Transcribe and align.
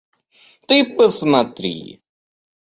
Ты 0.67 0.77
посмотри. 0.97 2.01